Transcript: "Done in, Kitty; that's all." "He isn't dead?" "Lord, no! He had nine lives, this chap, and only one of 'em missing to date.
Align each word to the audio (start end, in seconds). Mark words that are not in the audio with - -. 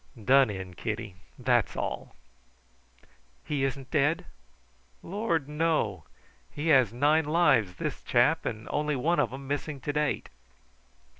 "Done 0.23 0.49
in, 0.49 0.73
Kitty; 0.73 1.13
that's 1.37 1.75
all." 1.77 2.15
"He 3.45 3.63
isn't 3.63 3.91
dead?" 3.91 4.25
"Lord, 5.03 5.47
no! 5.47 6.05
He 6.49 6.69
had 6.69 6.91
nine 6.91 7.25
lives, 7.25 7.75
this 7.75 8.01
chap, 8.01 8.43
and 8.43 8.67
only 8.71 8.95
one 8.95 9.19
of 9.19 9.31
'em 9.31 9.47
missing 9.47 9.79
to 9.81 9.93
date. 9.93 10.29